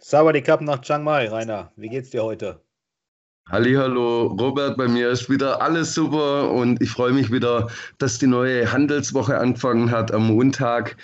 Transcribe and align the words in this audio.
Sawadee 0.00 0.42
nach 0.60 0.80
Chiang 0.80 1.04
Mai, 1.04 1.28
Rainer. 1.28 1.72
Wie 1.76 1.88
geht's 1.88 2.10
dir 2.10 2.24
heute? 2.24 2.60
Hallo, 3.48 4.26
Robert, 4.26 4.76
bei 4.76 4.86
mir 4.86 5.10
ist 5.10 5.28
wieder 5.28 5.60
alles 5.60 5.94
super 5.94 6.50
und 6.50 6.80
ich 6.80 6.90
freue 6.90 7.12
mich 7.12 7.32
wieder, 7.32 7.68
dass 7.98 8.18
die 8.18 8.26
neue 8.26 8.70
Handelswoche 8.72 9.38
angefangen 9.38 9.90
hat 9.90 10.12
am 10.12 10.28
Montag. 10.28 10.96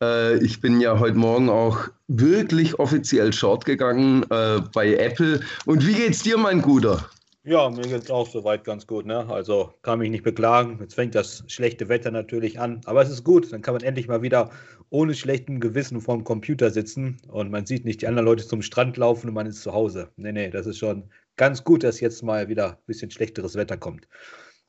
Äh, 0.00 0.38
ich 0.38 0.60
bin 0.60 0.80
ja 0.80 0.98
heute 0.98 1.18
Morgen 1.18 1.48
auch 1.50 1.88
wirklich 2.06 2.78
offiziell 2.78 3.32
short 3.32 3.64
gegangen 3.64 4.24
äh, 4.30 4.60
bei 4.72 4.94
Apple. 4.94 5.40
Und 5.66 5.86
wie 5.86 5.94
geht's 5.94 6.22
dir, 6.22 6.38
mein 6.38 6.62
Guter? 6.62 7.08
Ja, 7.48 7.70
mir 7.70 7.80
geht 7.80 8.02
es 8.02 8.10
auch 8.10 8.28
soweit 8.28 8.62
ganz 8.62 8.86
gut. 8.86 9.06
Ne? 9.06 9.26
Also 9.26 9.72
kann 9.80 10.00
mich 10.00 10.10
nicht 10.10 10.22
beklagen. 10.22 10.76
Jetzt 10.82 10.92
fängt 10.92 11.14
das 11.14 11.44
schlechte 11.46 11.88
Wetter 11.88 12.10
natürlich 12.10 12.60
an. 12.60 12.82
Aber 12.84 13.00
es 13.00 13.08
ist 13.08 13.24
gut. 13.24 13.50
Dann 13.50 13.62
kann 13.62 13.72
man 13.72 13.82
endlich 13.82 14.06
mal 14.06 14.20
wieder 14.20 14.50
ohne 14.90 15.14
schlechtem 15.14 15.58
Gewissen 15.58 16.02
vorm 16.02 16.24
Computer 16.24 16.70
sitzen 16.70 17.16
und 17.28 17.50
man 17.50 17.64
sieht 17.64 17.86
nicht 17.86 18.02
die 18.02 18.06
anderen 18.06 18.26
Leute 18.26 18.46
zum 18.46 18.60
Strand 18.60 18.98
laufen 18.98 19.28
und 19.28 19.34
man 19.34 19.46
ist 19.46 19.62
zu 19.62 19.72
Hause. 19.72 20.10
Nee, 20.16 20.32
nee, 20.32 20.50
das 20.50 20.66
ist 20.66 20.76
schon 20.76 21.10
ganz 21.36 21.64
gut, 21.64 21.84
dass 21.84 22.00
jetzt 22.00 22.22
mal 22.22 22.48
wieder 22.48 22.72
ein 22.72 22.84
bisschen 22.86 23.10
schlechteres 23.10 23.54
Wetter 23.54 23.78
kommt. 23.78 24.06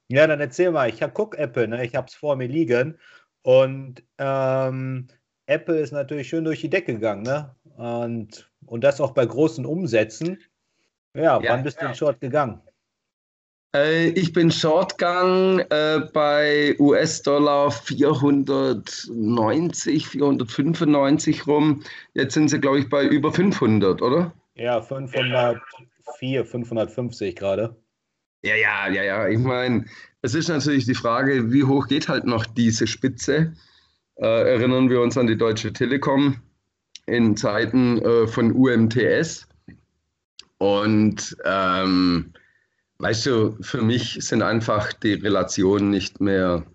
Ja, 0.07 0.25
dann 0.25 0.39
erzähl 0.39 0.71
mal. 0.71 0.87
Ich 0.87 1.01
gucke 1.13 1.37
Apple. 1.37 1.67
Ne? 1.67 1.85
Ich 1.85 1.95
habe 1.95 2.07
es 2.07 2.15
vor 2.15 2.37
mir 2.37 2.47
liegen. 2.47 2.97
Und 3.41 4.03
ähm, 4.19 5.09
Apple 5.47 5.79
ist 5.79 5.91
natürlich 5.91 6.29
schön 6.29 6.45
durch 6.45 6.61
die 6.61 6.69
Decke 6.69 6.93
gegangen. 6.93 7.23
Ne? 7.23 7.53
Und, 7.75 8.49
und 8.65 8.85
das 8.85 9.01
auch 9.01 9.11
bei 9.11 9.25
großen 9.25 9.65
Umsätzen. 9.65 10.39
Ja, 11.13 11.41
ja 11.41 11.51
wann 11.51 11.63
bist 11.63 11.81
du 11.81 11.83
ja. 11.83 11.89
in 11.89 11.95
Short 11.95 12.21
gegangen? 12.21 12.61
Äh, 13.75 14.09
ich 14.09 14.31
bin 14.33 14.51
Shortgang 14.51 15.59
äh, 15.69 16.01
bei 16.13 16.75
US-Dollar 16.79 17.71
490, 17.71 20.07
495 20.07 21.47
rum. 21.47 21.83
Jetzt 22.13 22.33
sind 22.33 22.49
sie, 22.49 22.59
glaube 22.59 22.79
ich, 22.79 22.89
bei 22.89 23.05
über 23.05 23.31
500, 23.31 24.01
oder? 24.01 24.33
Ja, 24.55 24.81
504, 24.81 26.45
550 26.45 27.35
gerade. 27.35 27.75
Ja, 28.41 28.55
ja, 28.55 28.87
ja, 28.87 29.03
ja. 29.03 29.27
Ich 29.27 29.37
meine, 29.37 29.85
es 30.21 30.33
ist 30.33 30.47
natürlich 30.47 30.85
die 30.85 30.95
Frage, 30.95 31.51
wie 31.51 31.63
hoch 31.63 31.87
geht 31.87 32.09
halt 32.09 32.25
noch 32.25 32.45
diese 32.45 32.87
Spitze? 32.87 33.53
Äh, 34.15 34.25
erinnern 34.25 34.89
wir 34.89 35.01
uns 35.01 35.17
an 35.17 35.27
die 35.27 35.37
Deutsche 35.37 35.71
Telekom 35.71 36.41
in 37.05 37.37
Zeiten 37.37 37.99
äh, 37.99 38.27
von 38.27 38.51
UMTS. 38.51 39.47
Und 40.57 41.37
ähm, 41.45 42.33
Weißt 42.99 43.25
du, 43.27 43.55
für 43.61 43.81
mich 43.81 44.17
sind 44.19 44.41
einfach 44.41 44.91
die 44.91 45.13
Relationen 45.13 45.89
nicht 45.89 46.19
mehr 46.19 46.65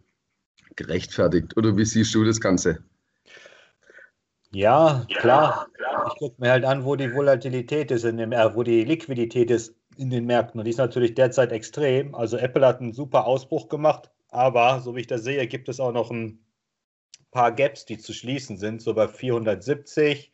gerechtfertigt. 0.74 1.54
Oder 1.56 1.76
wie 1.76 1.84
siehst 1.84 2.14
du 2.14 2.24
das 2.24 2.40
Ganze? 2.40 2.82
Ja, 4.50 5.06
klar. 5.18 5.68
Ich 6.08 6.18
gucke 6.18 6.40
mir 6.40 6.50
halt 6.50 6.64
an, 6.64 6.84
wo 6.84 6.96
die 6.96 7.12
Volatilität 7.12 7.90
ist, 7.90 8.04
in 8.04 8.16
dem, 8.16 8.32
äh, 8.32 8.54
wo 8.54 8.62
die 8.62 8.84
Liquidität 8.84 9.50
ist 9.50 9.74
in 9.98 10.08
den 10.08 10.24
Märkten. 10.24 10.58
Und 10.58 10.64
die 10.64 10.70
ist 10.70 10.78
natürlich 10.78 11.14
derzeit 11.14 11.52
extrem. 11.52 12.14
Also 12.14 12.38
Apple 12.38 12.66
hat 12.66 12.80
einen 12.80 12.94
super 12.94 13.26
Ausbruch 13.26 13.68
gemacht, 13.68 14.10
aber 14.28 14.80
so 14.80 14.96
wie 14.96 15.00
ich 15.00 15.06
das 15.06 15.24
sehe, 15.24 15.46
gibt 15.46 15.68
es 15.68 15.78
auch 15.78 15.92
noch 15.92 16.10
ein 16.10 16.42
paar 17.32 17.52
Gaps, 17.52 17.84
die 17.84 17.98
zu 17.98 18.14
schließen 18.14 18.56
sind, 18.56 18.80
so 18.80 18.94
bei 18.94 19.08
470. 19.08 20.32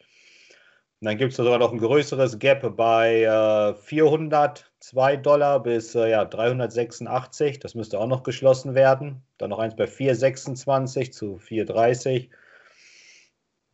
Und 1.01 1.07
dann 1.07 1.19
gibt 1.19 1.33
es 1.33 1.37
sogar 1.37 1.59
noch 1.59 1.73
ein 1.73 1.79
größeres 1.79 2.39
Gap 2.39 2.77
bei 2.77 3.23
äh, 3.23 3.75
400 3.75 4.70
2 4.81 5.17
Dollar 5.17 5.63
bis 5.63 5.95
äh, 5.95 6.11
ja, 6.11 6.25
386. 6.25 7.59
Das 7.61 7.75
müsste 7.75 7.99
auch 7.99 8.07
noch 8.07 8.23
geschlossen 8.23 8.75
werden. 8.75 9.23
Dann 9.39 9.51
noch 9.51 9.59
eins 9.59 9.77
bei 9.77 9.87
426 9.87 11.13
zu 11.13 11.37
430. 11.37 12.31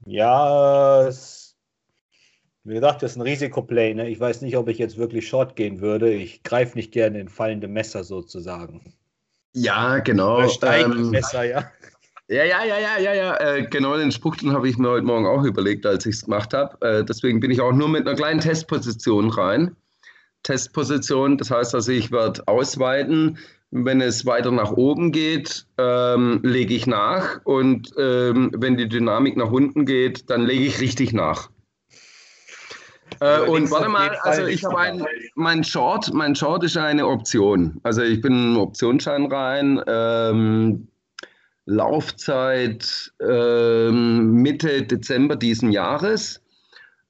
Ja, 0.05 1.07
es, 1.07 1.57
wie 2.65 2.75
gesagt, 2.75 3.03
das 3.03 3.13
ist 3.13 3.17
ein 3.17 3.23
Risikoplay. 3.23 3.95
Ne? 3.95 4.09
Ich 4.09 4.21
weiß 4.21 4.43
nicht, 4.43 4.57
ob 4.57 4.69
ich 4.69 4.79
jetzt 4.79 4.99
wirklich 4.99 5.29
Short 5.29 5.57
gehen 5.57 5.81
würde. 5.81 6.13
Ich 6.13 6.43
greife 6.43 6.77
nicht 6.77 6.93
gerne 6.93 7.21
in 7.21 7.29
fallende 7.29 7.69
Messer 7.69 8.05
sozusagen. 8.05 8.95
Ja, 9.55 9.99
genau. 10.01 10.47
Steigende 10.49 10.99
ähm, 10.99 11.11
Messer, 11.11 11.45
ja. 11.45 11.71
Ja, 12.29 12.43
ja, 12.43 12.65
ja, 12.65 12.79
ja, 12.79 12.99
ja, 12.99 13.15
ja. 13.15 13.37
Äh, 13.37 13.67
genau 13.69 13.97
den 13.97 14.11
Spruch, 14.11 14.35
den 14.37 14.53
habe 14.53 14.69
ich 14.69 14.77
mir 14.77 14.91
heute 14.91 15.07
Morgen 15.07 15.27
auch 15.27 15.45
überlegt, 15.45 15.87
als 15.87 16.05
ich 16.05 16.17
es 16.17 16.25
gemacht 16.25 16.53
habe. 16.53 16.77
Äh, 16.85 17.05
deswegen 17.05 17.39
bin 17.39 17.53
ich 17.53 17.61
auch 17.61 17.73
nur 17.73 17.89
mit 17.89 18.07
einer 18.07 18.17
kleinen 18.17 18.41
Testposition 18.41 19.31
rein. 19.31 19.77
Testposition. 20.47 21.39
Das 21.39 21.51
heißt 21.51 21.75
also, 21.75 21.91
ich 21.91 22.13
werde 22.13 22.43
ausweiten. 22.47 23.39
Wenn 23.73 24.01
es 24.01 24.25
weiter 24.25 24.53
nach 24.53 24.71
oben 24.71 25.11
geht, 25.11 25.67
ähm, 25.77 26.41
lege 26.45 26.73
ich 26.73 26.87
nach. 26.87 27.41
Und 27.45 27.93
ähm, 27.99 28.53
wenn 28.57 28.77
die 28.77 28.89
Dynamik 28.89 29.37
nach 29.37 29.51
unten 29.51 29.85
geht, 29.85 30.31
dann 30.31 30.47
lege 30.47 30.65
ich 30.65 30.81
richtig 30.81 31.13
nach. 31.13 31.51
Äh, 33.21 33.41
und 33.41 33.71
warte 33.73 33.89
mal, 33.89 34.17
also 34.23 34.47
ich 34.47 34.65
habe 34.65 34.79
ein, 34.79 35.05
mein 35.35 35.65
Short, 35.65 36.13
mein 36.15 36.37
Short 36.37 36.63
ist 36.63 36.77
eine 36.77 37.07
Option. 37.07 37.81
Also 37.83 38.03
ich 38.03 38.21
bin 38.21 38.53
in 38.53 38.57
Optionsschein 38.57 39.27
rein. 39.27 39.83
Ähm, 39.89 40.87
Laufzeit 41.65 43.13
ähm, 43.21 44.43
Mitte 44.43 44.85
Dezember 44.85 45.35
diesen 45.35 45.73
Jahres. 45.73 46.41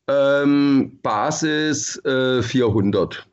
Ähm, 0.09 0.99
Basis 1.03 1.97
äh, 2.05 2.43
400. 2.43 3.27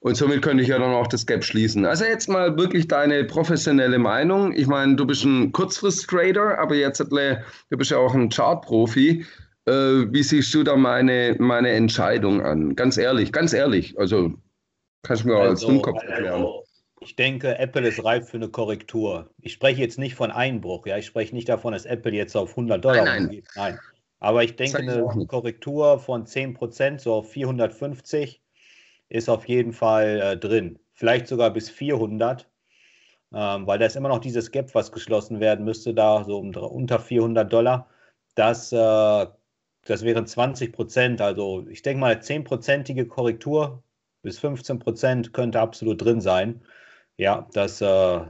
Und 0.00 0.16
somit 0.16 0.42
könnte 0.42 0.62
ich 0.62 0.68
ja 0.68 0.78
dann 0.78 0.94
auch 0.94 1.08
das 1.08 1.26
Gap 1.26 1.42
schließen. 1.42 1.84
Also 1.84 2.04
jetzt 2.04 2.28
mal 2.28 2.56
wirklich 2.56 2.86
deine 2.86 3.24
professionelle 3.24 3.98
Meinung. 3.98 4.52
Ich 4.52 4.68
meine, 4.68 4.94
du 4.94 5.04
bist 5.04 5.24
ein 5.24 5.50
Kurzfrist-Trader, 5.50 6.58
aber 6.60 6.76
jetzt 6.76 7.00
du 7.00 7.76
bist 7.76 7.90
ja 7.90 7.98
auch 7.98 8.14
ein 8.14 8.28
Chart-Profi. 8.28 9.24
Äh, 9.66 9.72
wie 9.72 10.22
siehst 10.22 10.54
du 10.54 10.62
da 10.62 10.76
meine, 10.76 11.34
meine 11.40 11.70
Entscheidung 11.70 12.40
an? 12.40 12.76
Ganz 12.76 12.98
ehrlich, 12.98 13.32
ganz 13.32 13.52
ehrlich. 13.52 13.98
Also 13.98 14.32
kannst 15.02 15.24
du 15.24 15.28
mir 15.28 15.36
also, 15.38 15.50
als 15.50 15.60
Dummkopf 15.62 16.02
erklären. 16.04 16.34
Also, 16.34 16.62
ich 17.00 17.16
denke, 17.16 17.58
Apple 17.58 17.88
ist 17.88 18.04
reif 18.04 18.28
für 18.28 18.36
eine 18.36 18.48
Korrektur. 18.48 19.30
Ich 19.40 19.52
spreche 19.52 19.80
jetzt 19.80 19.98
nicht 19.98 20.14
von 20.14 20.30
Einbruch. 20.30 20.86
Ja, 20.86 20.98
ich 20.98 21.06
spreche 21.06 21.34
nicht 21.34 21.48
davon, 21.48 21.72
dass 21.72 21.84
Apple 21.84 22.12
jetzt 22.12 22.36
auf 22.36 22.50
100 22.50 22.84
Dollar 22.84 23.04
nein, 23.04 23.26
nein. 23.26 23.42
Nein. 23.56 23.78
Aber 24.18 24.42
ich 24.44 24.56
denke, 24.56 24.78
eine 24.78 25.26
Korrektur 25.26 25.98
von 25.98 26.26
10%, 26.26 27.00
so 27.00 27.14
auf 27.14 27.30
450, 27.30 28.42
ist 29.08 29.28
auf 29.28 29.46
jeden 29.48 29.72
Fall 29.72 30.20
äh, 30.20 30.36
drin. 30.36 30.78
Vielleicht 30.94 31.28
sogar 31.28 31.50
bis 31.50 31.70
400, 31.70 32.48
ähm, 33.32 33.66
weil 33.66 33.78
da 33.78 33.86
ist 33.86 33.96
immer 33.96 34.08
noch 34.08 34.20
dieses 34.20 34.50
Gap, 34.50 34.74
was 34.74 34.92
geschlossen 34.92 35.40
werden 35.40 35.64
müsste, 35.64 35.94
da 35.94 36.24
so 36.24 36.38
um, 36.38 36.54
unter 36.54 36.98
400 36.98 37.52
Dollar. 37.52 37.88
Das, 38.34 38.72
äh, 38.72 39.26
das 39.84 40.02
wären 40.02 40.26
20 40.26 40.72
Prozent. 40.72 41.20
Also 41.20 41.66
ich 41.68 41.82
denke 41.82 42.00
mal, 42.00 42.14
10-prozentige 42.16 43.06
Korrektur 43.06 43.82
bis 44.22 44.38
15 44.38 44.78
Prozent 44.78 45.32
könnte 45.32 45.60
absolut 45.60 46.02
drin 46.02 46.20
sein. 46.20 46.62
Ja, 47.18 47.46
das, 47.52 47.80
äh, 47.80 48.20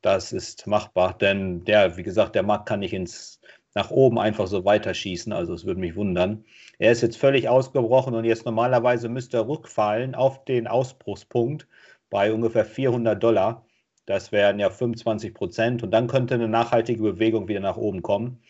das 0.00 0.32
ist 0.32 0.66
machbar, 0.66 1.16
denn 1.18 1.64
der, 1.64 1.96
wie 1.96 2.02
gesagt, 2.02 2.34
der 2.34 2.42
Markt 2.42 2.66
kann 2.66 2.80
nicht 2.80 2.94
ins 2.94 3.40
nach 3.74 3.90
oben 3.90 4.18
einfach 4.18 4.46
so 4.46 4.64
weiterschießen. 4.64 5.32
Also 5.32 5.54
es 5.54 5.64
würde 5.64 5.80
mich 5.80 5.96
wundern. 5.96 6.44
Er 6.78 6.92
ist 6.92 7.02
jetzt 7.02 7.16
völlig 7.16 7.48
ausgebrochen 7.48 8.14
und 8.14 8.24
jetzt 8.24 8.44
normalerweise 8.44 9.08
müsste 9.08 9.38
er 9.38 9.48
rückfallen 9.48 10.14
auf 10.14 10.44
den 10.44 10.66
Ausbruchspunkt 10.66 11.66
bei 12.10 12.32
ungefähr 12.32 12.64
400 12.64 13.22
Dollar. 13.22 13.66
Das 14.06 14.32
wären 14.32 14.58
ja 14.58 14.68
25 14.68 15.32
Prozent 15.32 15.82
und 15.82 15.90
dann 15.92 16.08
könnte 16.08 16.34
eine 16.34 16.48
nachhaltige 16.48 17.02
Bewegung 17.02 17.48
wieder 17.48 17.60
nach 17.60 17.76
oben 17.76 18.02
kommen. 18.02 18.42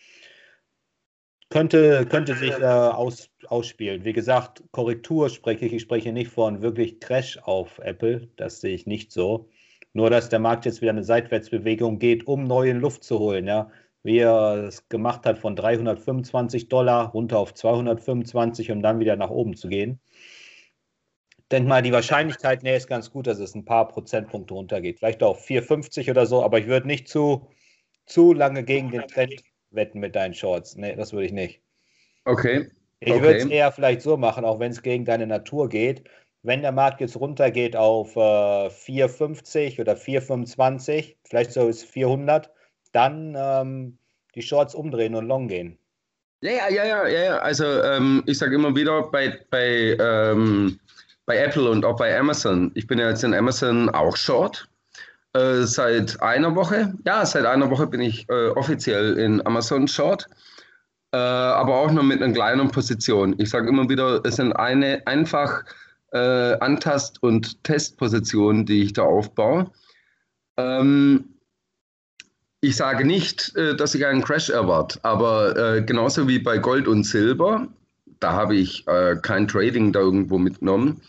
Könnte, 1.49 2.07
könnte 2.07 2.35
sich 2.35 2.51
äh, 2.51 2.65
aus, 2.65 3.29
ausspielen. 3.47 4.03
Wie 4.03 4.13
gesagt, 4.13 4.63
Korrektur 4.71 5.29
spreche 5.29 5.67
ich. 5.67 5.73
Ich 5.73 5.83
spreche 5.83 6.11
nicht 6.11 6.31
von 6.31 6.63
wirklich 6.63 6.99
Crash 6.99 7.37
auf 7.37 7.77
Apple. 7.77 8.27
Das 8.37 8.59
sehe 8.59 8.73
ich 8.73 8.87
nicht 8.87 9.11
so. 9.11 9.49
Nur, 9.93 10.09
dass 10.09 10.29
der 10.29 10.39
Markt 10.39 10.65
jetzt 10.65 10.81
wieder 10.81 10.89
eine 10.89 11.03
Seitwärtsbewegung 11.03 11.99
geht, 11.99 12.25
um 12.25 12.45
neue 12.45 12.73
Luft 12.73 13.03
zu 13.03 13.19
holen. 13.19 13.45
Ja 13.45 13.69
wie 14.03 14.19
er 14.19 14.65
es 14.67 14.87
gemacht 14.89 15.25
hat, 15.25 15.39
von 15.39 15.55
325 15.55 16.67
Dollar 16.67 17.11
runter 17.11 17.39
auf 17.39 17.53
225, 17.53 18.69
um 18.71 18.81
dann 18.81 18.99
wieder 18.99 19.15
nach 19.15 19.29
oben 19.29 19.55
zu 19.55 19.69
gehen. 19.69 19.99
Ich 21.37 21.47
denke 21.49 21.69
mal, 21.69 21.81
die 21.81 21.91
Wahrscheinlichkeit 21.93 22.63
nee, 22.63 22.75
ist 22.75 22.87
ganz 22.87 23.11
gut, 23.11 23.27
dass 23.27 23.39
es 23.39 23.55
ein 23.55 23.65
paar 23.65 23.87
Prozentpunkte 23.87 24.53
runtergeht. 24.53 24.99
Vielleicht 24.99 25.23
auch 25.23 25.39
4,50 25.39 26.09
oder 26.09 26.25
so, 26.25 26.43
aber 26.43 26.59
ich 26.59 26.67
würde 26.67 26.87
nicht 26.87 27.07
zu, 27.07 27.47
zu 28.05 28.33
lange 28.33 28.63
gegen 28.63 28.91
den 28.91 29.07
Trend 29.07 29.43
wetten 29.71 29.99
mit 29.99 30.15
deinen 30.15 30.33
Shorts. 30.33 30.75
Nee, 30.75 30.95
das 30.95 31.13
würde 31.13 31.25
ich 31.25 31.31
nicht. 31.31 31.61
Okay. 32.25 32.69
Ich 32.99 33.11
okay. 33.11 33.21
würde 33.21 33.37
es 33.37 33.45
eher 33.45 33.71
vielleicht 33.71 34.01
so 34.01 34.17
machen, 34.17 34.45
auch 34.45 34.59
wenn 34.59 34.71
es 34.71 34.81
gegen 34.81 35.05
deine 35.05 35.27
Natur 35.27 35.69
geht. 35.69 36.09
Wenn 36.41 36.61
der 36.61 36.71
Markt 36.71 36.99
jetzt 36.99 37.17
runtergeht 37.17 37.75
auf 37.75 38.15
äh, 38.15 38.19
4,50 38.19 39.79
oder 39.79 39.93
4,25, 39.93 41.15
vielleicht 41.23 41.51
so 41.51 41.67
ist 41.67 41.85
400, 41.85 42.51
dann 42.93 43.35
ähm, 43.37 43.97
die 44.35 44.41
Shorts 44.41 44.73
umdrehen 44.73 45.15
und 45.15 45.27
long 45.27 45.47
gehen. 45.47 45.77
Ja, 46.41 46.51
ja, 46.69 46.83
ja, 46.85 47.07
ja, 47.07 47.23
ja. 47.23 47.37
Also 47.39 47.65
ähm, 47.65 48.23
ich 48.25 48.37
sage 48.37 48.55
immer 48.55 48.75
wieder 48.75 49.03
bei, 49.03 49.39
bei, 49.49 49.97
ähm, 49.99 50.79
bei 51.25 51.37
Apple 51.37 51.69
und 51.69 51.85
auch 51.85 51.97
bei 51.97 52.17
Amazon, 52.17 52.71
ich 52.75 52.87
bin 52.87 52.99
ja 52.99 53.09
jetzt 53.09 53.23
in 53.23 53.33
Amazon 53.33 53.89
auch 53.89 54.17
Short. 54.17 54.67
Äh, 55.33 55.63
seit 55.63 56.21
einer 56.21 56.55
Woche, 56.55 56.93
ja, 57.05 57.25
seit 57.25 57.45
einer 57.45 57.69
Woche 57.69 57.87
bin 57.87 58.01
ich 58.01 58.27
äh, 58.29 58.49
offiziell 58.49 59.17
in 59.17 59.45
Amazon 59.45 59.87
Short. 59.87 60.29
äh, 61.13 61.17
aber 61.17 61.75
auch 61.75 61.91
nur 61.91 62.03
mit 62.03 62.21
einer 62.21 62.33
kleinen 62.33 62.71
Position. 62.71 63.35
Ich 63.37 63.51
sage 63.51 63.69
immer 63.69 63.87
wieder, 63.87 64.21
es 64.25 64.37
sind 64.37 64.53
eine 64.53 65.05
einfach 65.05 65.63
äh, 66.11 66.57
Antast- 66.59 67.21
und 67.21 67.63
Testpositionen, 67.63 68.65
die 68.65 68.83
ich 68.83 68.93
da 68.93 69.03
aufbaue. 69.03 69.71
Ähm, 70.57 71.32
ich 72.63 72.77
sage 72.77 73.05
nicht, 73.05 73.53
äh, 73.57 73.75
dass 73.75 73.93
ich 73.93 74.05
einen 74.05 74.23
Crash 74.23 74.49
erwarte, 74.49 74.97
aber 75.03 75.57
äh, 75.57 75.81
genauso 75.81 76.29
wie 76.29 76.39
bei 76.39 76.57
Gold 76.57 76.87
und 76.87 77.03
Silber, 77.03 77.67
da 78.21 78.31
habe 78.31 78.55
ich 78.55 78.87
äh, 78.87 79.17
kein 79.21 79.49
Trading 79.49 79.91
da 79.91 79.99
irgendwo 79.99 80.37
mitgenommen, 80.37 81.01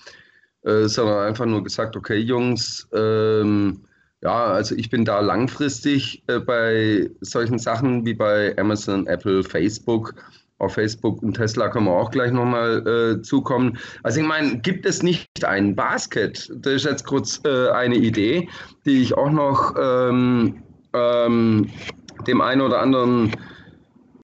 sondern 0.66 1.28
einfach 1.28 1.44
nur 1.44 1.62
gesagt, 1.62 1.94
okay 1.94 2.16
Jungs, 2.16 2.88
ähm, 2.94 3.82
ja, 4.22 4.46
also 4.46 4.74
ich 4.74 4.88
bin 4.88 5.04
da 5.04 5.20
langfristig 5.20 6.24
bei 6.46 7.10
solchen 7.20 7.58
Sachen 7.58 8.06
wie 8.06 8.14
bei 8.14 8.56
Amazon, 8.56 9.06
Apple, 9.06 9.44
Facebook. 9.44 10.14
Auf 10.58 10.74
Facebook 10.74 11.22
und 11.22 11.34
Tesla 11.34 11.68
können 11.68 11.84
wir 11.84 11.92
auch 11.92 12.10
gleich 12.10 12.32
nochmal 12.32 12.86
äh, 12.86 13.22
zukommen. 13.22 13.76
Also 14.04 14.20
ich 14.20 14.26
meine, 14.26 14.58
gibt 14.60 14.86
es 14.86 15.02
nicht 15.02 15.44
ein 15.44 15.76
Basket? 15.76 16.50
Das 16.54 16.74
ist 16.74 16.84
jetzt 16.84 17.04
kurz 17.04 17.42
äh, 17.44 17.68
eine 17.68 17.96
Idee, 17.96 18.48
die 18.86 19.02
ich 19.02 19.12
auch 19.12 19.30
noch 19.30 19.74
ähm, 19.78 20.62
ähm, 20.94 21.68
dem 22.26 22.40
einen 22.40 22.60
oder 22.62 22.80
anderen 22.80 23.32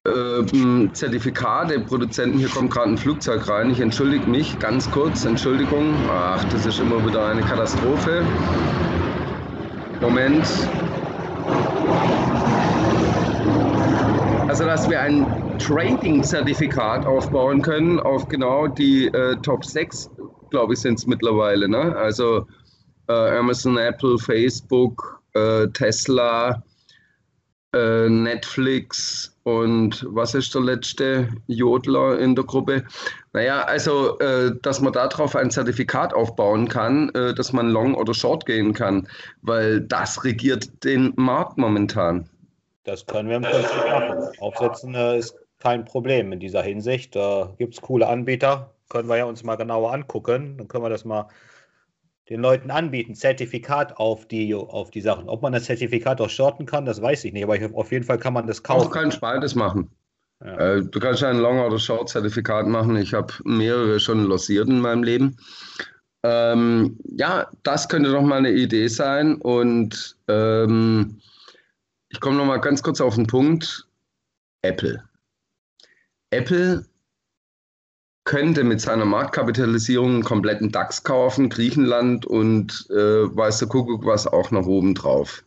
äh, 0.06 0.90
Zertifikate-Produzenten, 0.92 2.38
hier 2.38 2.48
kommt 2.48 2.70
gerade 2.70 2.90
ein 2.90 2.98
Flugzeug 2.98 3.46
rein, 3.48 3.70
ich 3.70 3.80
entschuldige 3.80 4.26
mich 4.28 4.58
ganz 4.58 4.90
kurz, 4.90 5.24
Entschuldigung, 5.24 5.94
ach, 6.10 6.42
das 6.44 6.64
ist 6.64 6.80
immer 6.80 7.04
wieder 7.06 7.26
eine 7.26 7.42
Katastrophe. 7.42 8.24
Moment. 10.00 10.46
Also, 14.48 14.64
dass 14.64 14.88
wir 14.88 15.00
ein 15.00 15.26
Trading-Zertifikat 15.58 17.04
aufbauen 17.04 17.60
können 17.62 18.00
auf 18.00 18.26
genau 18.28 18.66
die 18.66 19.06
äh, 19.08 19.36
Top 19.42 19.64
6, 19.64 20.10
glaube 20.50 20.72
ich, 20.72 20.80
sind 20.80 20.98
es 20.98 21.06
mittlerweile. 21.06 21.68
Ne? 21.68 21.94
Also 21.96 22.46
äh, 23.08 23.38
Amazon, 23.38 23.76
Apple, 23.76 24.18
Facebook, 24.18 25.19
äh, 25.34 25.66
Tesla, 25.68 26.62
äh, 27.74 28.08
Netflix 28.08 29.36
und 29.44 30.04
was 30.08 30.34
ist 30.34 30.54
der 30.54 30.62
letzte 30.62 31.28
Jodler 31.46 32.18
in 32.18 32.34
der 32.34 32.44
Gruppe? 32.44 32.84
Naja, 33.32 33.62
also, 33.62 34.18
äh, 34.18 34.52
dass 34.62 34.80
man 34.80 34.92
darauf 34.92 35.34
ein 35.36 35.50
Zertifikat 35.50 36.12
aufbauen 36.12 36.68
kann, 36.68 37.10
äh, 37.10 37.32
dass 37.32 37.52
man 37.52 37.70
long 37.70 37.94
oder 37.94 38.12
short 38.12 38.44
gehen 38.44 38.72
kann, 38.74 39.08
weil 39.42 39.80
das 39.80 40.24
regiert 40.24 40.84
den 40.84 41.12
Markt 41.16 41.58
momentan. 41.58 42.28
Das 42.84 43.06
können 43.06 43.28
wir 43.28 43.36
im 43.36 43.42
Prinzip 43.42 43.76
machen. 43.88 44.18
Aufsetzen 44.40 44.94
äh, 44.94 45.18
ist 45.18 45.34
kein 45.58 45.84
Problem 45.84 46.32
in 46.32 46.40
dieser 46.40 46.62
Hinsicht. 46.62 47.14
Da 47.14 47.52
gibt 47.58 47.74
es 47.74 47.80
coole 47.80 48.08
Anbieter, 48.08 48.74
können 48.88 49.08
wir 49.08 49.16
ja 49.16 49.24
uns 49.24 49.44
mal 49.44 49.56
genauer 49.56 49.92
angucken. 49.92 50.56
Dann 50.58 50.68
können 50.68 50.84
wir 50.84 50.90
das 50.90 51.04
mal 51.04 51.28
den 52.30 52.40
Leuten 52.40 52.70
anbieten, 52.70 53.14
Zertifikat 53.14 53.96
auf 53.96 54.26
die, 54.26 54.54
auf 54.54 54.90
die 54.90 55.00
Sachen. 55.00 55.28
Ob 55.28 55.42
man 55.42 55.52
das 55.52 55.64
Zertifikat 55.64 56.20
auch 56.20 56.30
shorten 56.30 56.64
kann, 56.64 56.84
das 56.84 57.02
weiß 57.02 57.24
ich 57.24 57.32
nicht, 57.32 57.42
aber 57.42 57.56
ich, 57.56 57.74
auf 57.74 57.90
jeden 57.90 58.04
Fall 58.04 58.18
kann 58.18 58.32
man 58.32 58.46
das 58.46 58.62
kaufen. 58.62 58.86
Auch 58.86 58.90
kein 58.92 59.12
beides 59.20 59.56
machen. 59.56 59.90
Ja. 60.42 60.56
Äh, 60.56 60.82
du 60.84 61.00
kannst 61.00 61.24
ein 61.24 61.38
Long- 61.38 61.60
oder 61.60 61.78
Short-Zertifikat 61.78 62.66
machen. 62.66 62.96
Ich 62.96 63.12
habe 63.12 63.34
mehrere 63.44 63.98
schon 63.98 64.24
lossiert 64.24 64.68
in 64.68 64.80
meinem 64.80 65.02
Leben. 65.02 65.36
Ähm, 66.22 66.98
ja, 67.16 67.50
das 67.64 67.88
könnte 67.88 68.12
doch 68.12 68.22
mal 68.22 68.38
eine 68.38 68.52
Idee 68.52 68.86
sein. 68.86 69.36
Und 69.36 70.16
ähm, 70.28 71.20
ich 72.10 72.20
komme 72.20 72.36
noch 72.36 72.46
mal 72.46 72.58
ganz 72.58 72.82
kurz 72.82 73.00
auf 73.00 73.16
den 73.16 73.26
Punkt. 73.26 73.86
Apple. 74.62 75.02
Apple 76.30 76.86
könnte 78.30 78.62
mit 78.62 78.80
seiner 78.80 79.06
Marktkapitalisierung 79.06 80.10
einen 80.10 80.22
kompletten 80.22 80.70
DAX 80.70 81.02
kaufen, 81.02 81.48
Griechenland 81.48 82.24
und 82.24 82.86
äh, 82.90 82.94
weiß 82.94 83.58
der 83.58 83.66
Kuckuck 83.66 84.06
was 84.06 84.28
auch 84.28 84.52
nach 84.52 84.66
oben 84.66 84.94
drauf. 84.94 85.42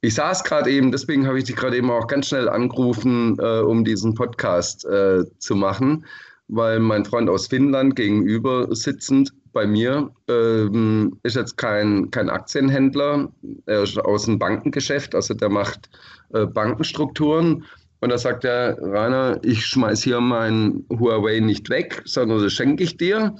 Ich 0.00 0.14
saß 0.14 0.42
gerade 0.42 0.70
eben, 0.70 0.90
deswegen 0.90 1.26
habe 1.26 1.36
ich 1.36 1.44
dich 1.44 1.54
gerade 1.54 1.76
eben 1.76 1.90
auch 1.90 2.06
ganz 2.06 2.28
schnell 2.28 2.48
angerufen, 2.48 3.36
äh, 3.38 3.60
um 3.60 3.84
diesen 3.84 4.14
Podcast 4.14 4.86
äh, 4.86 5.24
zu 5.36 5.54
machen, 5.54 6.06
weil 6.48 6.80
mein 6.80 7.04
Freund 7.04 7.28
aus 7.28 7.48
Finnland 7.48 7.94
gegenüber 7.94 8.74
sitzend 8.74 9.34
bei 9.52 9.66
mir 9.66 10.10
ähm, 10.26 11.18
ist 11.24 11.36
jetzt 11.36 11.58
kein, 11.58 12.10
kein 12.10 12.30
Aktienhändler, 12.30 13.28
er 13.66 13.82
ist 13.82 13.98
aus 13.98 14.24
dem 14.24 14.38
Bankengeschäft, 14.38 15.14
also 15.14 15.34
der 15.34 15.50
macht 15.50 15.90
äh, 16.32 16.46
Bankenstrukturen 16.46 17.66
und 18.04 18.10
da 18.10 18.18
sagt 18.18 18.44
er, 18.44 18.76
Rainer, 18.82 19.38
ich 19.40 19.64
schmeiß 19.64 20.02
hier 20.02 20.20
mein 20.20 20.84
Huawei 20.90 21.40
nicht 21.40 21.70
weg, 21.70 22.02
sondern 22.04 22.42
das 22.42 22.52
schenke 22.52 22.84
ich 22.84 22.98
dir. 22.98 23.34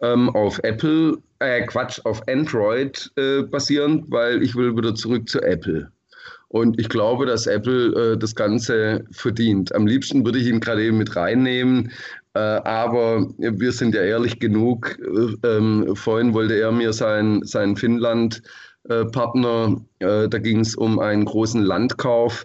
Ähm, 0.00 0.30
auf 0.30 0.58
Apple, 0.64 1.18
äh, 1.38 1.64
Quatsch, 1.66 2.00
auf 2.02 2.20
Android 2.26 3.08
äh, 3.14 3.42
basierend, 3.42 4.10
weil 4.10 4.42
ich 4.42 4.56
will 4.56 4.76
wieder 4.76 4.96
zurück 4.96 5.28
zu 5.28 5.40
Apple. 5.42 5.92
Und 6.48 6.80
ich 6.80 6.88
glaube, 6.88 7.24
dass 7.24 7.46
Apple 7.46 8.14
äh, 8.14 8.18
das 8.18 8.34
Ganze 8.34 9.04
verdient. 9.12 9.72
Am 9.76 9.86
liebsten 9.86 10.24
würde 10.24 10.40
ich 10.40 10.48
ihn 10.48 10.58
gerade 10.58 10.82
eben 10.82 10.98
mit 10.98 11.14
reinnehmen, 11.14 11.92
äh, 12.34 12.40
aber 12.40 13.28
wir 13.38 13.70
sind 13.70 13.94
ja 13.94 14.02
ehrlich 14.02 14.40
genug. 14.40 14.98
Äh, 14.98 15.36
ähm, 15.46 15.94
vorhin 15.94 16.34
wollte 16.34 16.54
er 16.54 16.72
mir 16.72 16.92
sein, 16.92 17.42
sein 17.44 17.76
Finnland-Partner, 17.76 19.80
äh, 20.00 20.28
da 20.28 20.38
ging 20.38 20.58
es 20.58 20.74
um 20.74 20.98
einen 20.98 21.26
großen 21.26 21.62
Landkauf 21.62 22.44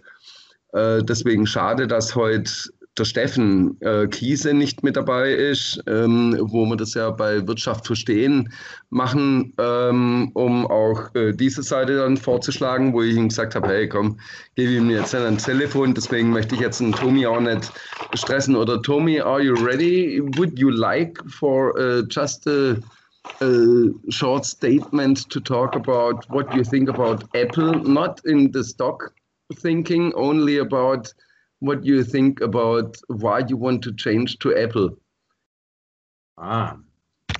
äh, 0.75 1.03
deswegen 1.03 1.47
schade, 1.47 1.87
dass 1.87 2.15
heute 2.15 2.51
der 2.97 3.05
Steffen 3.05 3.79
äh, 3.81 4.07
Kiese 4.07 4.53
nicht 4.53 4.83
mit 4.83 4.95
dabei 4.95 5.31
ist, 5.33 5.81
ähm, 5.87 6.37
wo 6.39 6.65
wir 6.65 6.77
das 6.77 6.93
ja 6.93 7.09
bei 7.09 7.45
Wirtschaft 7.45 7.85
verstehen 7.85 8.51
machen, 8.89 9.53
ähm, 9.57 10.31
um 10.33 10.65
auch 10.67 11.13
äh, 11.13 11.33
diese 11.33 11.61
Seite 11.61 11.97
dann 11.97 12.15
vorzuschlagen, 12.15 12.93
wo 12.93 13.01
ich 13.01 13.15
ihm 13.15 13.27
gesagt 13.27 13.55
habe, 13.55 13.67
hey 13.67 13.89
komm, 13.89 14.17
gebe 14.55 14.71
ihm 14.73 14.89
jetzt 14.89 15.13
ein 15.13 15.37
Telefon, 15.37 15.93
deswegen 15.93 16.29
möchte 16.31 16.55
ich 16.55 16.61
jetzt 16.61 16.81
einen 16.81 16.93
Tommy 16.93 17.25
auch 17.25 17.41
nicht 17.41 17.71
stressen. 18.13 18.55
Oder 18.55 18.81
Tommy, 18.81 19.19
are 19.19 19.41
you 19.41 19.53
ready? 19.55 20.21
Would 20.37 20.57
you 20.57 20.69
like 20.69 21.21
for 21.27 21.77
uh, 21.77 22.03
just 22.09 22.47
a, 22.47 22.77
a 23.41 23.89
short 24.07 24.45
statement 24.45 25.29
to 25.29 25.41
talk 25.41 25.75
about 25.75 26.23
what 26.29 26.53
you 26.55 26.63
think 26.63 26.87
about 26.87 27.25
Apple, 27.33 27.81
not 27.83 28.23
in 28.23 28.51
the 28.53 28.63
stock 28.63 29.11
thinking 29.53 30.13
only 30.15 30.57
about 30.57 31.13
what 31.59 31.85
you 31.85 32.03
think 32.03 32.41
about 32.41 32.97
why 33.07 33.39
you 33.47 33.57
want 33.57 33.83
to 33.83 33.93
change 33.93 34.37
to 34.39 34.55
Apple. 34.57 34.97
Ah. 36.37 36.77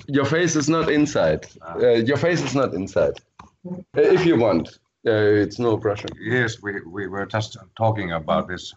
Your 0.08 0.24
face 0.24 0.56
is 0.56 0.68
not 0.68 0.90
inside. 0.90 1.46
Ah. 1.62 1.74
Uh, 1.74 2.02
your 2.10 2.16
face 2.16 2.42
is 2.42 2.54
not 2.54 2.74
inside. 2.74 3.14
Uh, 3.66 4.00
if 4.00 4.24
you 4.24 4.36
want, 4.36 4.78
uh, 5.06 5.42
it's 5.44 5.58
no 5.58 5.76
pressure. 5.76 6.08
Yes, 6.20 6.62
we, 6.62 6.80
we 6.82 7.06
were 7.06 7.26
just 7.26 7.56
talking 7.76 8.12
about 8.12 8.48
this. 8.48 8.72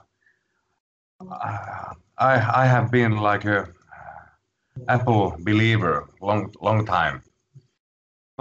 Uh, 1.22 1.94
I 2.18 2.64
I 2.64 2.66
have 2.66 2.92
been 2.92 3.18
like 3.18 3.46
a 3.46 3.68
Apple 4.88 5.36
believer 5.40 6.10
long 6.22 6.54
long 6.62 6.86
time. 6.86 7.22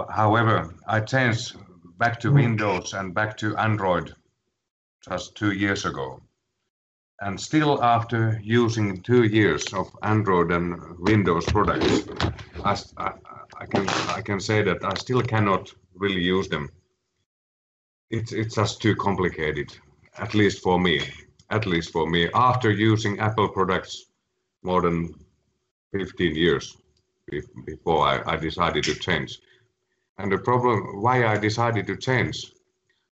However, 0.09 0.73
I 0.87 1.01
changed 1.01 1.57
back 1.97 2.19
to 2.21 2.31
Windows 2.31 2.93
and 2.93 3.13
back 3.13 3.37
to 3.37 3.57
Android 3.57 4.15
just 5.07 5.35
two 5.35 5.51
years 5.51 5.85
ago. 5.85 6.21
And 7.21 7.39
still 7.39 7.83
after 7.83 8.39
using 8.43 9.01
two 9.01 9.23
years 9.23 9.73
of 9.73 9.89
Android 10.03 10.51
and 10.51 10.97
Windows 10.99 11.45
products, 11.45 12.07
I, 12.63 12.77
I, 12.97 13.11
I, 13.57 13.65
can, 13.65 13.87
I 14.09 14.21
can 14.21 14.39
say 14.39 14.61
that 14.61 14.83
I 14.83 14.93
still 14.95 15.21
cannot 15.21 15.73
really 15.95 16.21
use 16.21 16.47
them. 16.47 16.69
It's, 18.09 18.31
it's 18.31 18.55
just 18.55 18.81
too 18.81 18.95
complicated, 18.95 19.77
at 20.17 20.33
least 20.33 20.63
for 20.63 20.79
me. 20.79 21.01
At 21.51 21.65
least 21.65 21.91
for 21.91 22.07
me, 22.07 22.29
after 22.33 22.71
using 22.71 23.19
Apple 23.19 23.49
products 23.49 24.05
more 24.61 24.81
than 24.81 25.13
15 25.93 26.35
years 26.35 26.77
before 27.65 28.05
I, 28.05 28.33
I 28.33 28.35
decided 28.37 28.83
to 28.83 28.95
change. 28.95 29.39
And 30.19 30.31
the 30.31 30.37
problem 30.37 31.01
why 31.01 31.25
I 31.25 31.37
decided 31.37 31.87
to 31.87 31.97
change 31.97 32.53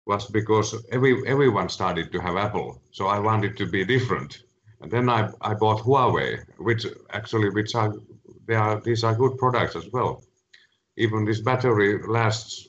was 0.05 0.29
because 0.29 0.75
every 0.91 1.25
everyone 1.27 1.69
started 1.69 2.11
to 2.11 2.19
have 2.19 2.35
Apple, 2.35 2.81
so 2.91 3.07
I 3.07 3.19
wanted 3.19 3.57
to 3.57 3.65
be 3.69 3.85
different. 3.85 4.43
And 4.81 4.91
then 4.91 5.09
I, 5.09 5.29
I 5.41 5.53
bought 5.53 5.81
Huawei, 5.81 6.43
which 6.57 6.85
actually 7.11 7.49
which 7.49 7.73
are 7.75 7.93
they 8.45 8.55
are 8.55 8.81
these 8.81 9.03
are 9.03 9.15
good 9.15 9.37
products 9.37 9.75
as 9.75 9.87
well. 9.93 10.23
Even 10.97 11.25
this 11.25 11.41
battery 11.41 11.99
lasts 12.07 12.67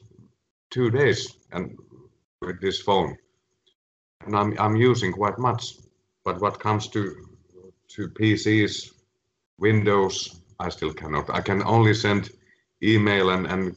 two 0.71 0.91
days 0.91 1.37
and 1.53 1.77
with 2.41 2.61
this 2.61 2.81
phone. 2.81 3.17
And 4.25 4.37
I'm 4.37 4.57
I'm 4.59 4.77
using 4.77 5.13
quite 5.13 5.39
much. 5.39 5.75
But 6.25 6.41
what 6.41 6.61
comes 6.61 6.89
to 6.89 7.01
to 7.89 8.09
PCs, 8.09 8.91
Windows, 9.59 10.41
I 10.59 10.69
still 10.69 10.93
cannot. 10.95 11.31
I 11.31 11.41
can 11.41 11.63
only 11.65 11.95
send 11.95 12.31
email 12.83 13.31
and, 13.31 13.47
and 13.47 13.77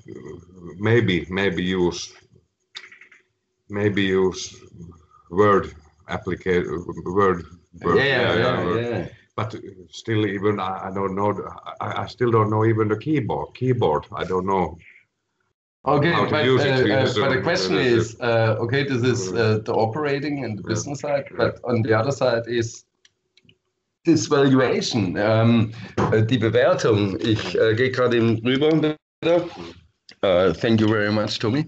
maybe 0.80 1.26
maybe 1.30 1.64
use 1.64 2.14
maybe 3.70 4.04
use 4.04 4.56
Word 5.30 5.74
application, 6.08 6.86
Word 7.06 7.46
yeah, 7.84 7.94
yeah, 7.96 8.36
yeah, 8.36 8.80
yeah, 8.80 9.08
But 9.36 9.56
still, 9.92 10.26
even 10.26 10.60
I, 10.60 10.88
I 10.88 10.92
don't 10.92 11.16
know. 11.16 11.48
I, 11.80 12.04
I, 12.04 12.08
still 12.08 12.32
don't 12.32 12.50
know 12.50 12.66
even 12.66 12.88
the 12.88 12.98
keyboard. 12.98 13.54
Keyboard, 13.54 14.08
I 14.16 14.24
don't 14.24 14.46
know. 14.46 14.78
Okay, 15.86 16.12
but, 16.12 16.34
uh, 16.34 16.56
uh, 16.56 17.14
but 17.16 17.30
the 17.30 17.42
question 17.42 17.78
is, 17.78 18.20
uh, 18.20 18.58
okay, 18.60 18.84
this 18.84 19.04
is 19.04 19.32
uh, 19.32 19.60
the 19.64 19.74
operating 19.74 20.44
and 20.44 20.58
the 20.58 20.64
business 20.64 21.00
side, 21.00 21.26
but 21.38 21.60
on 21.64 21.82
the 21.82 21.94
other 21.94 22.12
side 22.12 22.44
is 22.48 22.84
this 24.04 24.28
valuation, 24.28 25.16
ähm, 25.18 25.72
äh, 26.12 26.24
die 26.24 26.38
Bewertung. 26.38 27.18
Ich 27.22 27.56
äh, 27.56 27.76
gehe 27.76 27.92
gerade 27.92 28.18
eben 28.18 28.38
rüber. 28.40 28.98
Uh, 30.24 30.52
thank 30.54 30.82
you 30.82 30.88
very 30.88 31.12
much, 31.12 31.40
Tommy. 31.40 31.66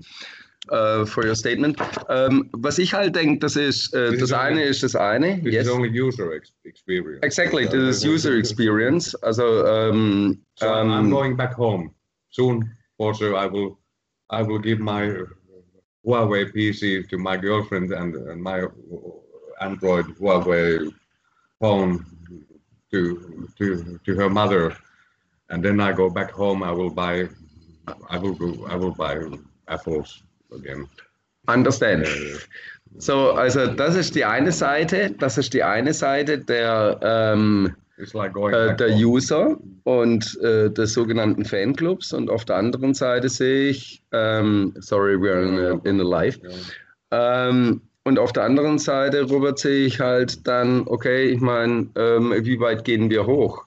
Uh, 0.72 1.04
for 1.04 1.26
your 1.26 1.34
statement. 1.34 1.80
Um, 2.10 2.48
was 2.54 2.78
ich 2.78 2.94
halt 2.94 3.16
denke, 3.16 3.40
das 3.40 3.56
ist, 3.56 3.92
uh, 3.96 4.16
das 4.16 4.32
eine 4.32 4.60
only, 4.60 4.70
ist 4.70 4.84
das 4.84 4.96
eine. 4.96 5.42
This 5.42 5.54
yes. 5.54 5.66
is 5.66 5.74
only 5.74 5.90
user 5.90 6.32
ex 6.32 6.54
experience. 6.64 7.24
Exactly, 7.24 7.66
this 7.66 7.98
is 7.98 8.06
user 8.06 8.38
experience. 8.38 9.16
Also, 9.24 9.66
um, 9.66 10.40
so 10.56 10.72
um, 10.72 10.92
I'm 10.92 11.10
going 11.10 11.36
back 11.36 11.56
home 11.56 11.90
soon. 12.30 12.70
Also, 13.00 13.36
I 13.36 13.48
will, 13.48 13.80
I 14.30 14.44
will 14.44 14.60
give 14.60 14.80
my 14.80 15.24
Huawei 16.06 16.54
PC 16.54 17.10
to 17.10 17.18
my 17.18 17.36
girlfriend 17.36 17.92
and, 17.92 18.14
and 18.16 18.40
my 18.40 18.68
Android 19.62 20.06
Huawei 20.20 20.88
phone 21.60 22.06
to 22.92 23.50
to 23.58 24.00
to 24.06 24.14
her 24.14 24.30
mother, 24.30 24.78
and 25.50 25.66
then 25.66 25.80
I 25.80 25.94
go 25.94 26.12
back 26.12 26.30
home. 26.30 26.62
I 26.62 26.72
will 26.72 26.92
buy, 26.92 27.28
I 28.08 28.20
will 28.20 28.36
go, 28.36 28.68
I 28.68 28.76
will 28.76 28.94
buy 28.94 29.18
apples 29.68 30.22
again. 30.52 30.88
Understand. 31.48 32.08
So, 32.98 33.32
also 33.32 33.68
das 33.68 33.96
ist 33.96 34.16
die 34.16 34.26
eine 34.26 34.52
Seite, 34.52 35.12
das 35.20 35.38
ist 35.38 35.54
die 35.54 35.64
eine 35.64 35.94
Seite 35.94 36.40
der, 36.40 37.00
ähm, 37.02 37.76
like 38.14 38.36
äh, 38.36 38.76
der 38.76 38.96
User 38.96 39.58
und 39.84 40.40
äh, 40.42 40.70
des 40.72 40.94
sogenannten 40.94 41.46
Fanclubs 41.46 42.14
und 42.14 42.30
auf 42.30 42.46
der 42.46 42.58
anderen 42.58 42.94
Seite 42.94 43.30
sehe 43.30 43.70
ich, 43.70 44.04
ähm, 44.12 44.74
sorry, 44.80 45.16
we're 45.16 45.44
in 45.44 45.60
a, 45.60 45.90
in 45.90 46.00
a 46.00 46.04
live, 46.04 46.40
ähm, 47.12 47.82
und 48.06 48.18
auf 48.18 48.34
der 48.34 48.44
anderen 48.44 48.80
Seite, 48.80 49.24
Robert, 49.24 49.60
sehe 49.60 49.86
ich 49.86 50.00
halt 50.00 50.48
dann, 50.48 50.88
okay, 50.88 51.26
ich 51.26 51.42
meine, 51.42 51.90
ähm, 51.96 52.34
wie 52.44 52.60
weit 52.60 52.84
gehen 52.84 53.10
wir 53.10 53.26
hoch? 53.26 53.66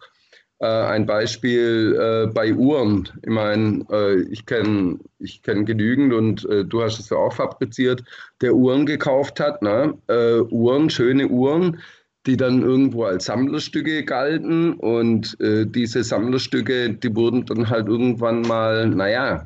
Äh, 0.62 0.66
ein 0.66 1.07
Beispiel 1.07 1.99
äh, 2.00 2.33
bei 2.33 2.54
Uhren. 2.54 3.09
Ich 3.23 3.31
meine, 3.31 3.85
äh, 3.90 4.21
ich 4.31 4.47
kenne 4.47 5.00
ich 5.19 5.42
kenn 5.42 5.66
genügend 5.66 6.12
und 6.12 6.49
äh, 6.49 6.64
du 6.64 6.83
hast 6.83 7.00
es 7.00 7.11
ja 7.11 7.16
auch 7.16 7.33
fabriziert, 7.33 8.04
der 8.40 8.54
Uhren 8.54 8.87
gekauft 8.87 9.40
hat. 9.40 9.61
Ne? 9.61 9.99
Äh, 10.07 10.38
Uhren, 10.52 10.88
schöne 10.88 11.26
Uhren, 11.26 11.81
die 12.26 12.37
dann 12.37 12.62
irgendwo 12.62 13.02
als 13.02 13.25
Sammlerstücke 13.25 14.04
galten 14.04 14.75
und 14.75 15.37
äh, 15.40 15.66
diese 15.66 16.04
Sammlerstücke, 16.04 16.90
die 16.90 17.16
wurden 17.16 17.45
dann 17.45 17.69
halt 17.69 17.88
irgendwann 17.88 18.42
mal, 18.42 18.87
naja, 18.88 19.45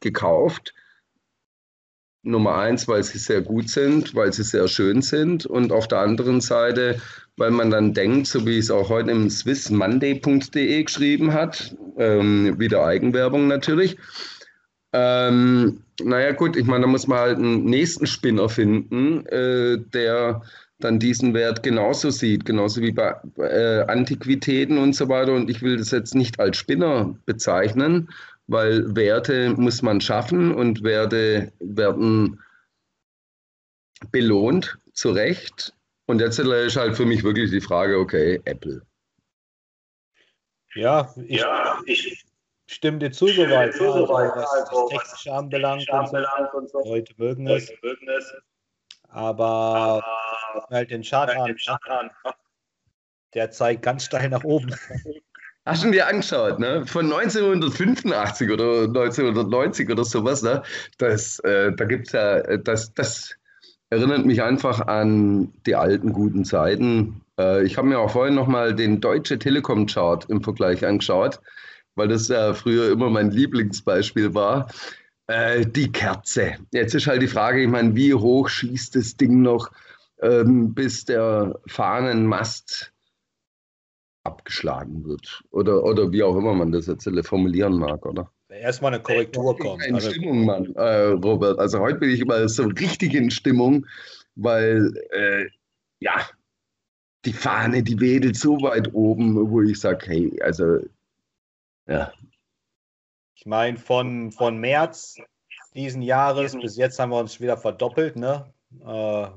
gekauft 0.00 0.74
Nummer 2.22 2.56
eins, 2.56 2.86
weil 2.86 3.02
sie 3.02 3.18
sehr 3.18 3.40
gut 3.40 3.70
sind, 3.70 4.14
weil 4.14 4.32
sie 4.32 4.42
sehr 4.42 4.68
schön 4.68 5.00
sind 5.02 5.46
und 5.46 5.72
auf 5.72 5.88
der 5.88 6.00
anderen 6.00 6.40
Seite, 6.40 7.00
weil 7.36 7.50
man 7.50 7.70
dann 7.70 7.94
denkt, 7.94 8.26
so 8.26 8.44
wie 8.46 8.58
es 8.58 8.70
auch 8.70 8.90
heute 8.90 9.10
im 9.10 9.30
swissmonday.de 9.30 10.82
geschrieben 10.82 11.32
hat, 11.32 11.74
ähm, 11.96 12.58
wieder 12.58 12.84
Eigenwerbung 12.84 13.48
natürlich. 13.48 13.96
Ähm, 14.92 15.82
naja 16.02 16.32
gut, 16.32 16.56
ich 16.56 16.66
meine, 16.66 16.82
da 16.82 16.88
muss 16.88 17.06
man 17.06 17.18
halt 17.18 17.38
einen 17.38 17.64
nächsten 17.64 18.06
Spinner 18.06 18.48
finden, 18.48 19.24
äh, 19.26 19.78
der 19.94 20.42
dann 20.80 20.98
diesen 20.98 21.34
Wert 21.34 21.62
genauso 21.62 22.10
sieht, 22.10 22.44
genauso 22.44 22.80
wie 22.80 22.92
bei 22.92 23.14
äh, 23.38 23.82
Antiquitäten 23.82 24.78
und 24.78 24.94
so 24.94 25.08
weiter. 25.08 25.34
Und 25.34 25.50
ich 25.50 25.62
will 25.62 25.76
das 25.76 25.90
jetzt 25.90 26.14
nicht 26.14 26.40
als 26.40 26.56
Spinner 26.56 27.14
bezeichnen, 27.26 28.08
weil 28.50 28.96
Werte 28.96 29.50
muss 29.50 29.80
man 29.80 30.00
schaffen 30.00 30.52
und 30.52 30.82
Werte 30.82 31.52
werden 31.60 32.42
belohnt, 34.10 34.76
zu 34.92 35.12
Recht. 35.12 35.72
Und 36.06 36.20
jetzt 36.20 36.38
ist 36.38 36.76
halt 36.76 36.96
für 36.96 37.06
mich 37.06 37.22
wirklich 37.22 37.50
die 37.50 37.60
Frage, 37.60 37.96
okay, 37.96 38.40
Apple. 38.44 38.82
Ja, 40.74 41.14
ich, 41.26 41.40
ja, 41.40 41.80
ich 41.86 42.24
stimme 42.66 42.98
dir 42.98 43.12
zu 43.12 43.28
soweit, 43.28 43.74
zu, 43.74 43.84
also, 43.92 44.08
was 44.08 44.50
also, 44.52 44.88
das 44.90 45.02
Technische 45.02 45.32
anbelangt 45.32 45.88
und, 45.88 46.08
so. 46.08 46.56
und 46.56 46.70
so. 46.70 46.78
Leute 46.84 47.14
mögen 47.18 47.46
es. 47.46 47.72
Mögen 47.82 48.08
es. 48.08 48.34
Aber, 49.08 50.02
aber 50.52 50.66
halt 50.70 50.90
den 50.90 51.02
Chart 51.02 51.30
an. 51.36 52.10
Der 53.34 53.50
zeigt 53.52 53.82
ganz 53.82 54.06
steil 54.06 54.28
nach 54.28 54.42
oben. 54.42 54.74
Hast 55.66 55.84
du 55.84 55.90
dir 55.90 56.08
angeschaut, 56.08 56.58
ne? 56.58 56.86
Von 56.86 57.12
1985 57.12 58.50
oder 58.50 58.84
1990 58.84 59.90
oder 59.90 60.04
sowas, 60.04 60.42
ne? 60.42 60.62
Das, 60.98 61.38
äh, 61.40 61.72
da 61.72 61.84
gibt's 61.84 62.12
ja, 62.12 62.38
äh, 62.38 62.58
das, 62.58 62.94
das 62.94 63.34
erinnert 63.90 64.24
mich 64.24 64.42
einfach 64.42 64.86
an 64.86 65.52
die 65.66 65.74
alten 65.74 66.12
guten 66.12 66.44
Zeiten. 66.44 67.20
Äh, 67.38 67.64
ich 67.64 67.76
habe 67.76 67.88
mir 67.88 67.98
auch 67.98 68.10
vorhin 68.10 68.34
nochmal 68.34 68.74
den 68.74 69.00
Deutsche 69.00 69.38
Telekom-Chart 69.38 70.24
im 70.30 70.42
Vergleich 70.42 70.86
angeschaut, 70.86 71.40
weil 71.94 72.08
das 72.08 72.28
ja 72.28 72.54
früher 72.54 72.90
immer 72.90 73.10
mein 73.10 73.30
Lieblingsbeispiel 73.30 74.32
war. 74.34 74.68
Äh, 75.26 75.66
die 75.66 75.92
Kerze. 75.92 76.54
Jetzt 76.72 76.94
ist 76.94 77.06
halt 77.06 77.20
die 77.20 77.28
Frage, 77.28 77.62
ich 77.62 77.68
meine, 77.68 77.94
wie 77.94 78.14
hoch 78.14 78.48
schießt 78.48 78.96
das 78.96 79.16
Ding 79.16 79.42
noch, 79.42 79.70
ähm, 80.22 80.72
bis 80.74 81.04
der 81.04 81.54
Fahnenmast 81.66 82.92
abgeschlagen 84.24 85.04
wird. 85.04 85.42
Oder, 85.50 85.82
oder 85.84 86.12
wie 86.12 86.22
auch 86.22 86.36
immer 86.36 86.54
man 86.54 86.72
das 86.72 86.86
jetzt 86.86 87.08
formulieren 87.26 87.78
mag, 87.78 88.04
oder? 88.04 88.30
Erstmal 88.48 88.92
eine 88.92 89.02
Korrektur 89.02 89.56
kommt. 89.56 89.84
In 89.86 89.94
also, 89.94 90.10
Stimmung, 90.10 90.44
Mann, 90.44 90.74
äh, 90.74 91.06
Robert. 91.06 91.58
Also 91.58 91.78
heute 91.78 91.98
bin 91.98 92.10
ich 92.10 92.20
immer 92.20 92.48
so 92.48 92.64
richtig 92.64 93.14
in 93.14 93.30
Stimmung, 93.30 93.86
weil 94.34 94.92
äh, 95.10 95.46
ja, 96.00 96.28
die 97.24 97.32
Fahne, 97.32 97.82
die 97.82 98.00
wedelt 98.00 98.36
so 98.36 98.60
weit 98.60 98.92
oben, 98.92 99.50
wo 99.50 99.62
ich 99.62 99.78
sage, 99.78 100.06
hey, 100.06 100.42
also 100.42 100.78
ja. 101.86 102.12
Ich 103.34 103.46
meine, 103.46 103.78
von, 103.78 104.32
von 104.32 104.58
März 104.58 105.16
diesen 105.74 106.02
Jahres 106.02 106.58
bis 106.58 106.76
jetzt 106.76 106.98
haben 106.98 107.10
wir 107.10 107.20
uns 107.20 107.40
wieder 107.40 107.56
verdoppelt, 107.56 108.16
ne? 108.16 108.52
Äh, 108.80 109.28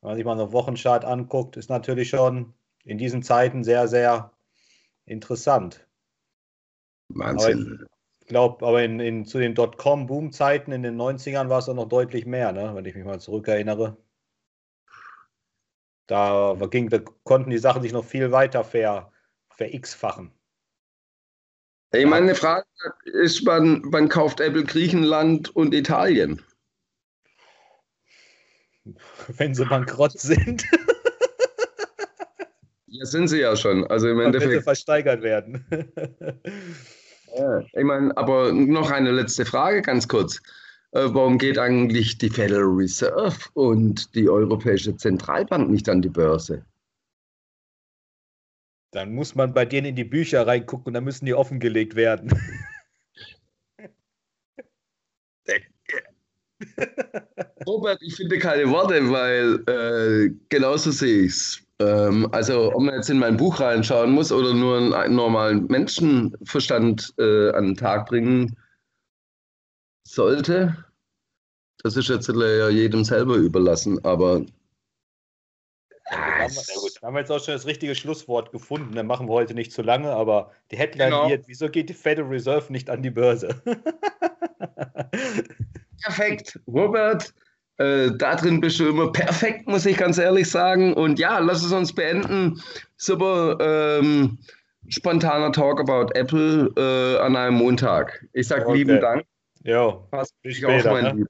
wenn 0.00 0.10
man 0.10 0.16
sich 0.16 0.24
mal 0.24 0.32
eine 0.32 0.52
Wochenchart 0.52 1.04
anguckt, 1.04 1.56
ist 1.56 1.70
natürlich 1.70 2.10
schon 2.10 2.54
in 2.86 2.98
diesen 2.98 3.22
Zeiten 3.22 3.64
sehr, 3.64 3.88
sehr 3.88 4.32
interessant. 5.04 5.86
Wahnsinn. 7.08 7.74
Aber 7.80 7.86
ich 8.20 8.26
glaube, 8.28 8.66
aber 8.66 8.82
in, 8.82 9.00
in, 9.00 9.26
zu 9.26 9.38
den 9.38 9.54
Dotcom-Boom-Zeiten 9.54 10.72
in 10.72 10.82
den 10.82 10.96
90ern 10.96 11.48
war 11.48 11.58
es 11.58 11.68
auch 11.68 11.74
noch 11.74 11.88
deutlich 11.88 12.26
mehr, 12.26 12.52
ne? 12.52 12.74
wenn 12.74 12.84
ich 12.84 12.94
mich 12.94 13.04
mal 13.04 13.20
zurückerinnere. 13.20 13.96
Da, 16.06 16.56
ging, 16.70 16.88
da 16.88 17.00
konnten 17.24 17.50
die 17.50 17.58
Sachen 17.58 17.82
sich 17.82 17.92
noch 17.92 18.04
viel 18.04 18.30
weiter 18.30 18.62
ver, 18.62 19.12
ver-x-fachen. 19.50 20.32
Ich 21.92 22.06
meine 22.06 22.34
Frage 22.34 22.66
ist, 23.04 23.44
wann, 23.46 23.82
wann 23.86 24.08
kauft 24.08 24.40
Apple 24.40 24.64
Griechenland 24.64 25.54
und 25.54 25.74
Italien? 25.74 26.42
Wenn 29.28 29.54
sie 29.54 29.64
bankrott 29.64 30.18
sind. 30.18 30.64
Ja, 32.98 33.04
sind 33.04 33.28
sie 33.28 33.40
ja 33.40 33.56
schon. 33.56 33.86
Also 33.86 34.08
im 34.08 34.20
Endeffekt. 34.20 34.64
Versteigert 34.64 35.22
werden. 35.22 35.64
ja, 37.36 37.60
ich 37.60 37.84
meine, 37.84 38.16
aber 38.16 38.52
noch 38.52 38.90
eine 38.90 39.12
letzte 39.12 39.44
Frage, 39.44 39.82
ganz 39.82 40.08
kurz. 40.08 40.40
Äh, 40.92 41.08
warum 41.12 41.38
geht 41.38 41.58
eigentlich 41.58 42.18
die 42.18 42.30
Federal 42.30 42.64
Reserve 42.64 43.36
und 43.54 44.14
die 44.14 44.28
Europäische 44.28 44.96
Zentralbank 44.96 45.68
nicht 45.68 45.88
an 45.88 46.00
die 46.00 46.08
Börse? 46.08 46.64
Dann 48.92 49.14
muss 49.14 49.34
man 49.34 49.52
bei 49.52 49.66
denen 49.66 49.88
in 49.88 49.96
die 49.96 50.04
Bücher 50.04 50.46
reingucken 50.46 50.86
und 50.86 50.94
dann 50.94 51.04
müssen 51.04 51.26
die 51.26 51.34
offengelegt 51.34 51.96
werden. 51.96 52.30
Robert, 57.66 58.00
ich 58.00 58.16
finde 58.16 58.38
keine 58.38 58.70
Worte, 58.70 59.10
weil 59.10 59.62
äh, 59.68 60.30
genauso 60.48 60.90
sehe 60.90 61.24
ich 61.24 61.32
es. 61.32 61.65
Ähm, 61.78 62.28
also, 62.32 62.74
ob 62.74 62.82
man 62.82 62.94
jetzt 62.94 63.10
in 63.10 63.18
mein 63.18 63.36
Buch 63.36 63.60
reinschauen 63.60 64.12
muss 64.12 64.32
oder 64.32 64.54
nur 64.54 64.96
einen 64.96 65.14
normalen 65.14 65.66
Menschenverstand 65.66 67.14
äh, 67.18 67.50
an 67.50 67.66
den 67.66 67.76
Tag 67.76 68.06
bringen 68.06 68.56
sollte, 70.06 70.86
das 71.82 71.96
ist 71.96 72.08
jetzt 72.08 72.28
ja 72.28 72.68
jedem 72.68 73.04
selber 73.04 73.36
überlassen, 73.36 74.04
aber. 74.04 74.44
Ja, 76.10 76.18
haben, 76.18 76.54
wir, 76.54 77.02
haben 77.02 77.14
wir 77.14 77.20
jetzt 77.20 77.30
auch 77.30 77.44
schon 77.44 77.54
das 77.54 77.66
richtige 77.66 77.94
Schlusswort 77.94 78.52
gefunden. 78.52 78.94
Dann 78.94 79.06
machen 79.06 79.28
wir 79.28 79.34
heute 79.34 79.54
nicht 79.54 79.72
zu 79.72 79.82
lange, 79.82 80.12
aber 80.12 80.52
die 80.70 80.78
Headline 80.78 81.10
genau. 81.10 81.28
wird: 81.28 81.48
Wieso 81.48 81.68
geht 81.68 81.90
die 81.90 81.94
Federal 81.94 82.30
Reserve 82.30 82.72
nicht 82.72 82.88
an 82.88 83.02
die 83.02 83.10
Börse? 83.10 83.60
Perfekt. 86.02 86.58
Robert, 86.66 87.34
Äh, 87.78 88.10
da 88.16 88.36
drin 88.36 88.60
bist 88.60 88.80
du 88.80 88.88
immer 88.88 89.12
perfekt, 89.12 89.66
muss 89.68 89.84
ich 89.86 89.96
ganz 89.96 90.18
ehrlich 90.18 90.50
sagen. 90.50 90.94
Und 90.94 91.18
ja, 91.18 91.38
lass 91.38 91.64
es 91.64 91.72
uns 91.72 91.92
beenden. 91.92 92.62
Super 92.96 93.58
ähm, 93.60 94.38
spontaner 94.88 95.52
Talk 95.52 95.80
about 95.80 96.12
Apple 96.14 96.72
äh, 96.76 97.18
an 97.20 97.36
einem 97.36 97.56
Montag. 97.56 98.24
Ich 98.32 98.48
sage 98.48 98.66
okay. 98.66 98.78
lieben 98.78 99.00
Dank. 99.00 99.24
Jo, 99.64 100.08
bis 100.42 100.56
später. 100.56 100.92
Auch, 100.92 101.02
ne? 101.02 101.26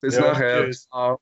Bis 0.00 0.16
jo, 0.16 0.22
nachher. 0.22 0.64
Tschüss. 0.64 0.88
Ciao. 0.88 1.20